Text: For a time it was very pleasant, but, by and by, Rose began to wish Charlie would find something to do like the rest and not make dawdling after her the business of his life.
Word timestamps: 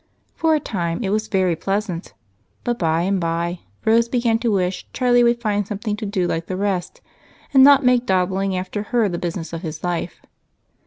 For 0.33 0.55
a 0.55 0.59
time 0.59 1.03
it 1.03 1.09
was 1.11 1.27
very 1.27 1.55
pleasant, 1.55 2.15
but, 2.63 2.79
by 2.79 3.03
and 3.03 3.19
by, 3.19 3.59
Rose 3.85 4.09
began 4.09 4.39
to 4.39 4.51
wish 4.51 4.87
Charlie 4.93 5.23
would 5.23 5.39
find 5.39 5.67
something 5.67 5.95
to 5.97 6.07
do 6.07 6.25
like 6.25 6.47
the 6.47 6.57
rest 6.57 7.01
and 7.53 7.63
not 7.63 7.85
make 7.85 8.07
dawdling 8.07 8.57
after 8.57 8.81
her 8.81 9.07
the 9.07 9.19
business 9.19 9.53
of 9.53 9.61
his 9.61 9.83
life. 9.83 10.19